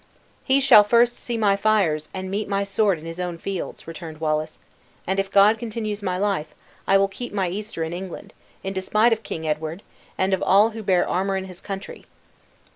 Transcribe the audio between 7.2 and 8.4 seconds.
my Easter in England,